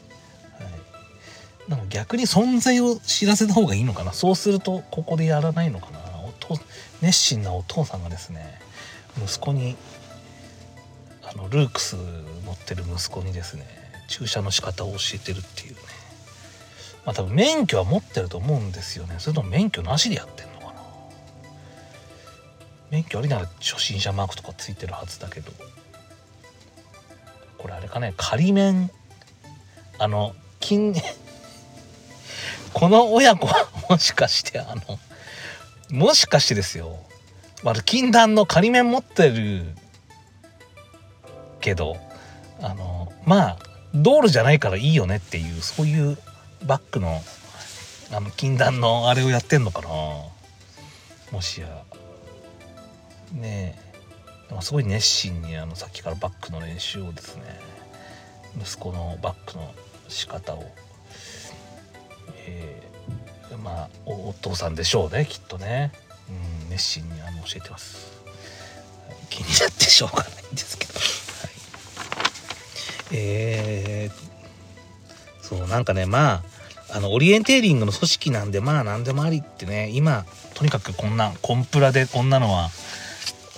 [1.75, 4.13] でも逆に存在を知らせた方がいいのかな。
[4.13, 6.01] そうするとここでやらないのかな。
[6.23, 6.61] お父
[7.01, 8.61] 熱心なお父さんがですね
[9.25, 9.77] 息子に
[11.23, 13.67] あのルークス持ってる息子にですね
[14.09, 15.79] 駐車の仕方を教えてるっていうね。
[17.07, 19.15] まあ多分免許は持ってると思うんですよね。
[19.19, 20.83] それとも免許なしでやってんのかな。
[22.91, 25.51] 免許ありなら初心者マークとかついてるはずだけど。
[27.57, 28.91] これあれかね仮免
[29.99, 30.93] あの金
[32.73, 34.99] この親子は もしかしてあの
[35.91, 36.99] もしかしてですよ。
[37.63, 39.77] まだ禁断の仮面持ってる
[41.61, 41.97] けど
[42.61, 43.59] あのまあ
[43.95, 46.19] 道路じゃないからいいよねっていうそういう
[46.65, 47.23] バックの
[48.11, 49.89] あの禁断のあれをやってんのかな。
[51.31, 51.69] もしや。
[53.33, 54.49] ねえ。
[54.49, 57.43] でもすごい熱心にあのさっきからバックの練習をですね
[58.61, 59.73] 息子のバックの
[60.09, 60.65] 仕方を、
[63.63, 65.93] まあおお父さんでしょうねきっとね、
[66.29, 68.13] うん、熱心にあの教えてます。
[69.31, 71.03] 気になってしょうがないんですけど、はい、
[73.13, 76.43] えー、そうなんかねまあ
[76.95, 82.69] あのオリエンテーリングの組織なんでまあ何でもありってね今とにかくこんなコンプラでこんなのは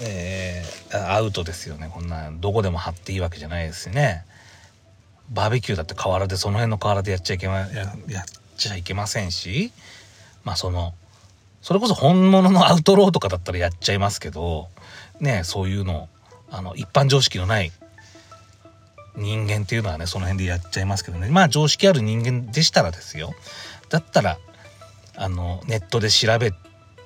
[0.01, 1.88] えー、アウトですよね。
[1.93, 4.25] こんなどこでも貼っていいわけじゃないですよね。
[5.31, 7.69] バーベキューだって河原でその辺の河原でやっちゃいけまや
[8.09, 8.25] やっ
[8.57, 9.73] ちゃいけませんし
[10.45, 10.95] まあその
[11.62, 14.69] それこそ本物のアウトローとかだったらやっちゃいますけど
[15.21, 16.09] ねそういうの
[16.51, 17.73] あの一般常識のない
[19.17, 21.29] 人間っていうのはねその辺でやっちゃいますけどね。
[21.31, 23.35] まあ常識ある人間でしたらですよ。
[23.88, 24.38] だったら
[25.17, 26.53] あのネットで調べ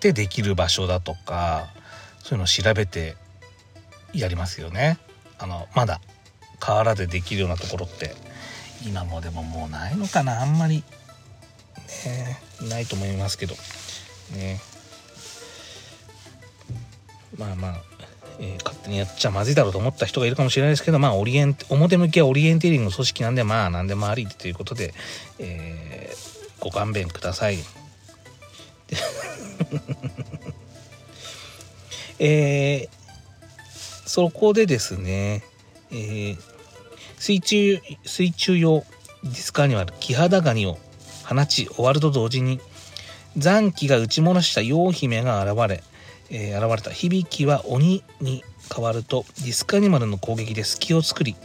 [0.01, 1.69] てできる場所だとか
[2.21, 3.17] そういうのを調べて
[4.15, 4.99] やりますよね。
[5.39, 6.01] あのまだ
[6.59, 8.15] 河原でできるようなところって
[8.87, 10.43] 今もでももうないのかな。
[10.43, 10.83] あんまり
[12.05, 13.55] ねないと思いますけど。
[14.35, 14.61] ね。
[17.37, 17.83] まあまあ、
[18.41, 24.93] えー、勝手にやっちゃまずいだろうと思った人がいるかもしれないですけどまあオリエン表向きはオリエンテリングの組織なんでまあ何でもありということで、
[25.39, 27.59] えー、ご勘弁ください。
[32.21, 32.89] えー、
[34.07, 35.45] そこでですね、
[35.93, 36.39] えー、
[37.19, 38.85] 水中水中用
[39.23, 40.79] ディスカーニバルキハダガニを
[41.29, 42.61] 放ち終わると同時に
[43.37, 45.83] 残機が打ち戻した陽姫が現れ、
[46.31, 46.91] えー、現れた。
[46.91, 48.43] 響きは鬼に
[48.75, 51.37] 変わるとディスカニマルの攻撃で隙を作り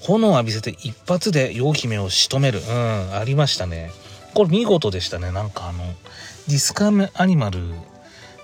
[0.00, 2.60] 炎を浴びせて一発で陽姫を仕留める。
[2.60, 3.90] うんありましたね。
[4.34, 5.32] これ見事でしたね。
[5.32, 5.84] なんかあの
[6.46, 7.60] ディスカアニマル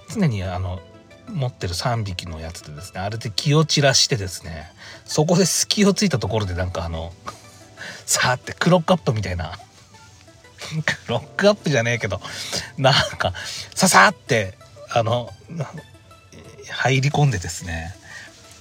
[0.09, 0.81] 常にあの
[1.29, 3.01] 持ってる3匹のやつでですね。
[3.01, 4.73] あれで気を散らしてですね。
[5.05, 7.12] そこで隙をついたところでなんかあの
[8.07, 9.59] さあってクロックアップみたいな。
[11.09, 12.20] ロックアップじゃねえけど
[12.77, 13.33] なんか
[13.75, 14.57] ささって
[14.90, 15.33] あの
[16.68, 17.94] 入り込んでですね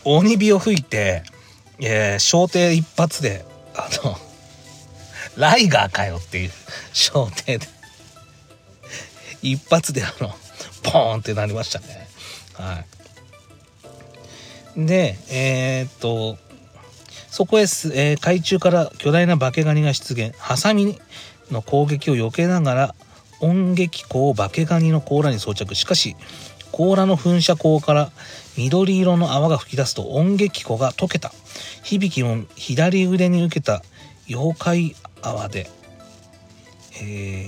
[0.03, 1.23] 鬼火を吹いて、
[1.79, 4.19] えー、小艇一発であの
[5.37, 6.51] ライガーかよっていう
[6.93, 7.67] 小艇で
[9.41, 10.35] 一発であの
[10.83, 12.09] ポーンってなりましたね
[12.59, 12.83] は
[14.75, 14.85] い。
[14.85, 16.37] で、えー、っと、
[17.29, 20.35] そこへ、えー、海中から巨大な化けガニが出現。
[20.37, 20.99] ハサミ
[21.51, 22.95] の攻撃を避けながら、
[23.41, 25.75] 音撃口を化けガニの甲羅に装着。
[25.75, 26.15] しかし、
[26.71, 28.11] 甲羅の噴射口から
[28.57, 31.31] 緑色の泡が噴き出すと音撃口が溶けた。
[31.83, 33.81] 響きも左腕に受けた
[34.29, 35.69] 妖怪泡で、
[37.01, 37.47] え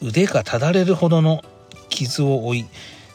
[0.00, 1.42] ー、腕がただれるほどの
[1.88, 2.66] 傷を負い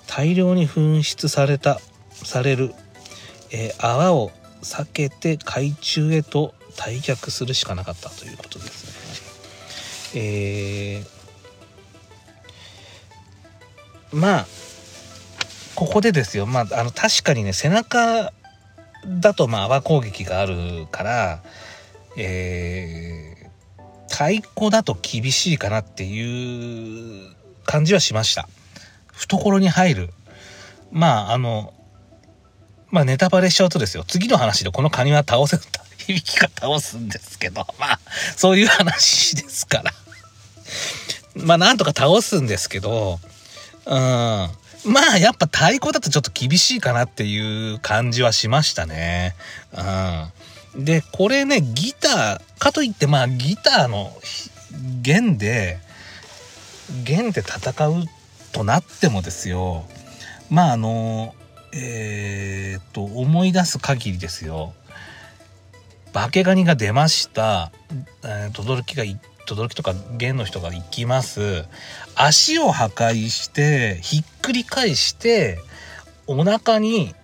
[0.08, 1.80] 大量に噴出された
[2.12, 2.74] される、
[3.52, 9.07] えー、泡を避けて海中へと退却するしかなかったということですね。
[10.16, 14.48] えー、まあ
[15.76, 18.34] ここでですよ、まあ、あの確かにね背中
[19.06, 21.44] だとまあ泡攻撃があるから、
[22.18, 28.48] えー、太鼓だと厳しいかなっていう感じはしました。
[29.18, 30.10] 懐に入る。
[30.92, 31.74] まあ、あの、
[32.90, 34.04] まあ、ネタバレしちゃうとですよ。
[34.08, 35.64] 次の話でこのカニは倒せる、
[35.98, 38.00] 響きが倒すんですけど、 まあ、
[38.36, 39.94] そういう話ですから。
[41.36, 43.20] まあ、なんとか倒すんですけど、
[43.86, 43.94] うん。
[43.96, 49.36] まあ、やっぱ太鼓だとちょっと厳しいかなっていう感じはしましたね。
[50.76, 50.86] うん。
[50.86, 54.16] で、これね、ギター、かといってまあ、ギターの
[55.02, 55.80] 弦で、
[57.04, 58.06] 弦で戦う
[58.52, 59.86] となってもですよ
[60.50, 61.36] まああの
[61.74, 64.74] えー、っと思い出す限りですよ
[66.14, 67.72] 化けガニが出ました、
[68.24, 69.04] えー、轟が
[69.46, 71.66] 轟とか弦の人が行きます。
[72.16, 75.60] 足を破壊してひっくり返して
[76.26, 77.16] お腹に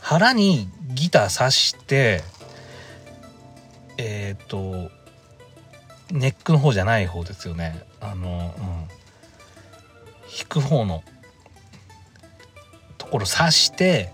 [0.00, 2.22] 腹にギター刺して
[3.98, 4.90] えっ、と
[6.10, 7.80] ネックの方じゃない方ですよね。
[8.00, 8.88] あの、うん、弾
[10.48, 11.04] く方の
[12.98, 14.10] ところ刺して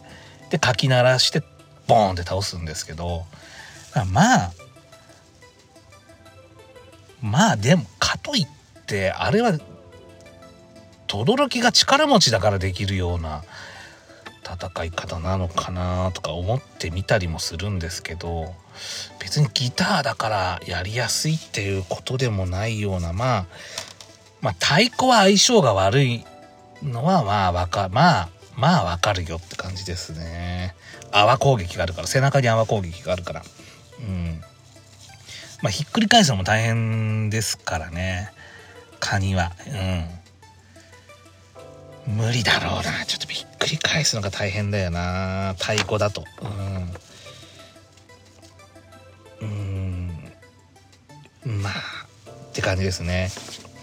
[0.50, 1.42] でかき鳴らして
[1.86, 3.24] ボーンって倒すんですけど。
[4.04, 4.52] まあ
[7.22, 8.46] まあでもかといっ
[8.86, 9.58] てあれは
[11.06, 13.42] 轟が力持ちだからできるような
[14.44, 18.54] 戦い方なのかなとか思ってみたりもするんですけど
[19.18, 23.46] 別にギターだからやりやすいっていうことでもないようなまあ
[24.40, 26.24] まあ太鼓は相性が悪い
[26.82, 30.74] のはまあわかまあまあわかるよって感じですね。
[31.12, 32.06] 泡攻撃があるから。
[32.06, 33.42] 背中に泡攻撃があるから。
[34.00, 34.40] うん。
[35.62, 38.32] まあひっくり返すのも大変ですからね。
[39.00, 39.52] カニは。
[42.06, 42.16] うん。
[42.16, 43.04] 無理だろうな。
[43.06, 45.54] ちょっとびっくり返すのが大変だよな。
[45.58, 46.24] 太鼓だと。
[49.40, 49.46] うん。
[51.44, 51.62] うん。
[51.62, 51.72] まあ
[52.48, 53.30] って感じですね。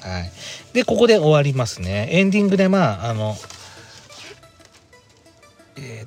[0.01, 0.32] はい。
[0.74, 2.07] でここで終わりますね。
[2.11, 3.36] エンディングでまああの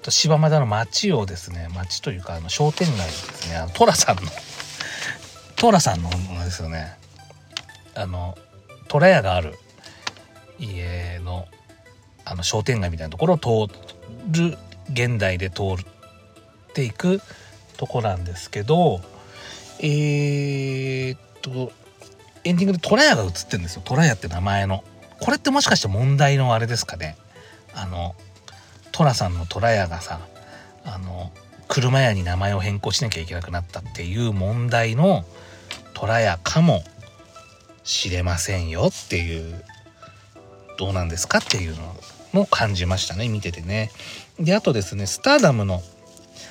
[0.07, 3.67] と、柴又の町をですね町というかあの商店街ですね。
[3.75, 4.23] 寅さんの
[5.57, 6.97] 寅さんのですよね。
[7.95, 8.39] あの
[8.89, 9.55] 虎屋がある
[10.59, 11.47] 家の
[12.25, 13.39] あの商店街みたいなところを
[13.69, 13.73] 通
[14.33, 14.57] る
[14.93, 15.67] 現代で通っ
[16.73, 17.21] ていく
[17.77, 19.01] とこなんですけど
[19.81, 21.73] えー、っと
[22.45, 23.83] エンディングで虎屋が映ってるんですよ。
[23.85, 24.85] 虎屋って名前の。
[25.21, 27.17] これってもしかして問題のあれですかね。
[27.75, 28.15] あの
[28.97, 30.21] 寅さんの虎屋がさ
[30.85, 31.31] あの
[31.69, 35.25] 車屋に名前を変更しなきゃいけなくなったっていう問題の
[35.95, 36.83] 虎屋かも
[37.85, 39.63] しれませんよっていう
[40.79, 41.97] どうなんですかっていうの
[42.33, 43.91] も感じましたね見ててね。
[44.39, 45.83] であとですねスターダムの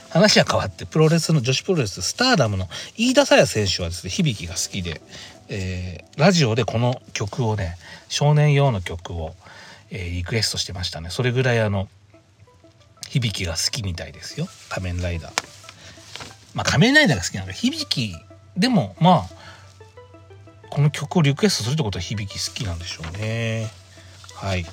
[0.10, 5.02] 話は変わってプロレスの女子プロレススターダムの飯田沙耶選手はですね響きが好きで、
[5.50, 7.78] えー、ラジオでこの曲をね
[8.08, 9.36] 少年用の曲を、
[9.92, 11.88] えー、リクエストしてましたねそれぐらいあの
[13.16, 14.48] 響きが好きみたいですよ。
[14.68, 15.32] 仮面ライダー。
[16.54, 18.14] まあ仮面ライダーが好きなので響き
[18.58, 19.24] でもまあ
[20.70, 23.70] この曲をリクエストするってことは響き好きなんでしょうね。
[24.34, 24.66] はい。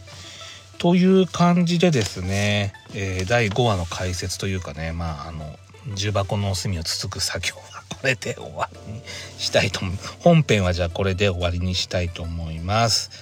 [0.79, 5.57] という感じでですね、えー、第5話の解説というかねまああの
[5.95, 9.03] 重箱の隅をつつく作業はこれで終わりに
[9.39, 9.97] したいと思う。
[10.19, 13.13] 本編はじゃあこれで終わりにしたいと思います。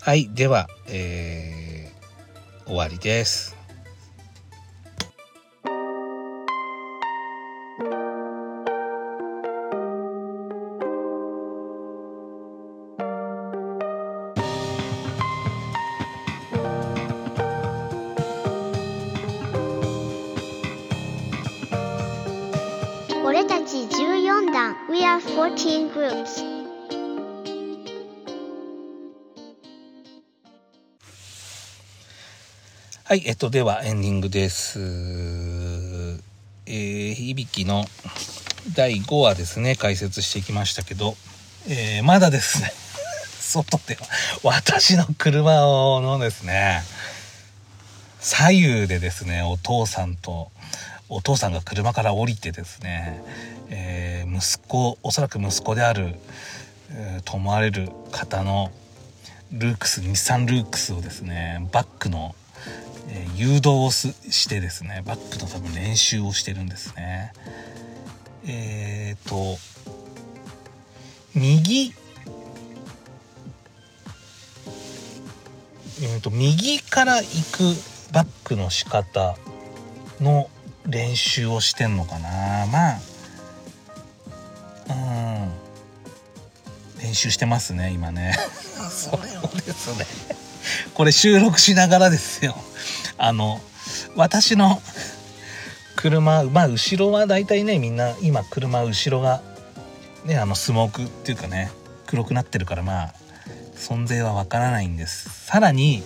[0.00, 0.30] はい。
[0.32, 3.59] では、えー、終わりです。
[33.40, 34.78] と、ではエンディングです。
[36.66, 37.86] えー、響きの
[38.76, 41.16] 第5話ですね、解説していきましたけど、
[41.66, 42.70] えー、まだですね、
[43.40, 44.02] 外では、
[44.42, 46.82] 私の車のですね、
[48.20, 50.50] 左右でですね、お父さんと、
[51.08, 53.22] お父さんが車から降りてですね、
[53.70, 56.14] えー、息子おそらく息子である、
[56.90, 58.70] えー、と思われる方の
[59.50, 62.34] ルークス日産ルークスをですねバックの、
[63.12, 67.32] えー、誘導をしてですねバックの多分練習をしてるんですね。
[68.46, 69.58] えっ、と
[71.34, 71.92] 右
[76.02, 79.36] えーと右から行くバックの仕方
[80.20, 80.48] の
[80.86, 82.66] 練習をしてんのかな。
[82.66, 82.98] まあ
[84.88, 85.50] うん。
[87.02, 88.34] 練習してますね今ね。
[88.90, 89.20] そう
[89.60, 90.06] ですね。
[90.94, 92.54] これ収録しながらですよ。
[93.18, 93.60] あの
[94.16, 94.80] 私の
[95.96, 99.42] 車まあ後ろは大体ねみんな今車後ろが
[100.24, 101.70] ねあのスモークっていうかね
[102.06, 103.14] 黒くなってるからまあ
[103.74, 105.46] 存在はわからないんです。
[105.46, 106.02] さらに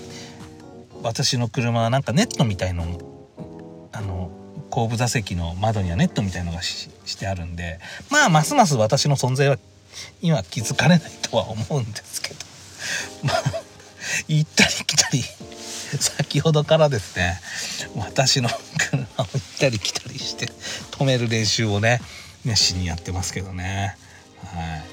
[1.03, 2.85] 私の車はなんかネットみたいの
[3.93, 4.31] あの
[4.71, 7.79] 後部座席の窓にはネットみたいのがしてあるんで
[8.11, 9.57] まあますます私の存在は
[10.21, 12.41] 今気づかれないとは思うんですけど。
[13.23, 13.64] まあ
[14.29, 15.25] 行ったり来たり。
[16.01, 17.41] 先ほどからですね。
[17.97, 18.49] 私の
[18.79, 20.49] 車を行ったり来たりして
[20.91, 22.01] 止める練習をね
[22.45, 23.97] 熱心にやってますけどね。
[24.55, 24.85] はい。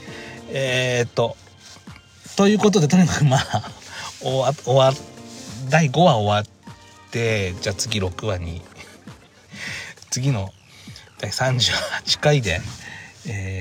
[0.50, 1.38] えー、っと
[2.36, 3.72] ということでとにかくまあ
[4.20, 4.94] 終わ終わ
[5.70, 8.62] 第5話終わってじゃあ次6話に。
[10.12, 10.50] 次の
[11.20, 12.60] 第38回で、
[13.26, 13.61] え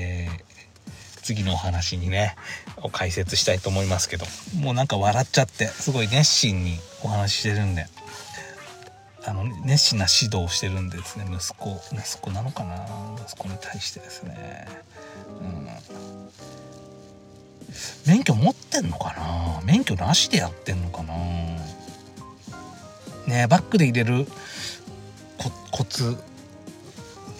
[1.21, 2.35] 次のお話にね
[2.81, 4.25] を解説したいと思いますけど
[4.59, 7.85] もうなんか笑っちゃってすごい熱心にお話ししてるんで。
[9.23, 12.87] あの熱心な指導をしてるんですね息子息子なのかな？
[13.23, 14.67] 息子に対してですね、
[15.39, 15.67] うん、
[18.07, 19.61] 免許持ってんのかな？
[19.63, 21.13] 免許なしでやってんのかな？
[23.27, 24.25] ねバックで入れる
[25.69, 26.17] コツ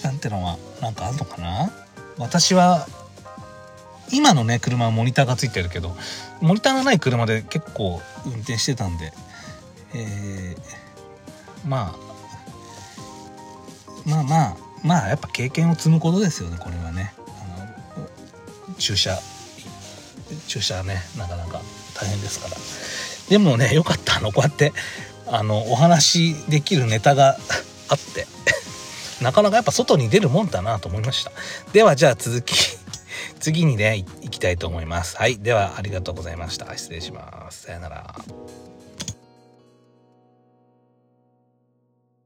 [0.04, 1.72] なんてのはなんかあるのかな？
[2.20, 2.88] 私は
[4.12, 5.96] 今のね車はモニターがついてるけど
[6.42, 9.14] モニターがない車で結構運転してたんで、
[9.96, 12.12] えー、まあ
[14.06, 17.14] まあまあまあやっぱ経験を積むことですよねこれはね。
[17.28, 19.18] あの駐車
[20.48, 21.62] 駐車ねなかなか
[21.94, 22.58] 大変ですから。
[23.30, 24.32] でもねよかったあの。
[24.32, 24.74] こうやって
[25.28, 27.38] あのお話できるネタが
[27.90, 28.28] あって。
[29.22, 31.32] なかなかやっぱ外に出るもんだなと思いました。
[31.74, 32.81] ではじゃあ続き。
[33.42, 35.18] 次にね行きたいと思います。
[35.18, 35.40] はい。
[35.40, 36.78] ではありがとうございました。
[36.78, 37.64] 失礼します。
[37.64, 38.16] さよなら。